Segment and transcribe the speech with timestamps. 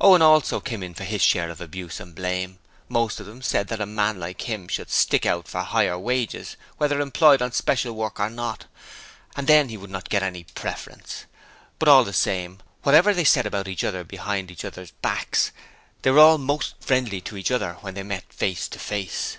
[0.00, 3.66] Owen also came in for his share of abuse and blame: most of them said
[3.66, 7.92] that a man like him should stick out for higher wages whether employed on special
[7.92, 8.66] work or not,
[9.34, 11.24] and then he would not get any preference.
[11.80, 15.50] But all the same, whatever they said about each other behind each other's backs,
[16.02, 19.38] they were all most friendly to each other when they met face to face.